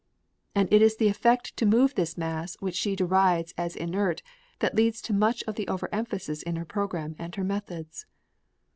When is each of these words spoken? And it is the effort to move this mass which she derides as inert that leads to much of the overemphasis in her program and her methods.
And 0.55 0.67
it 0.73 0.81
is 0.81 0.95
the 0.95 1.09
effort 1.11 1.43
to 1.57 1.63
move 1.63 1.93
this 1.93 2.17
mass 2.17 2.55
which 2.59 2.73
she 2.73 2.95
derides 2.95 3.53
as 3.55 3.75
inert 3.75 4.23
that 4.57 4.73
leads 4.73 4.99
to 5.03 5.13
much 5.13 5.43
of 5.43 5.53
the 5.53 5.67
overemphasis 5.69 6.41
in 6.41 6.55
her 6.55 6.65
program 6.65 7.15
and 7.19 7.35
her 7.35 7.43
methods. 7.43 8.07